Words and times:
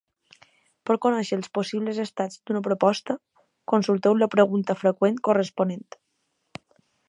Per 0.89 0.95
conèixer 1.05 1.37
els 1.39 1.49
possibles 1.57 1.99
estats 2.05 2.41
d'una 2.49 2.63
proposta, 2.69 3.17
consulteu 3.75 4.19
la 4.23 4.31
pregunta 4.37 4.79
freqüent 4.83 5.23
corresponent. 5.29 5.89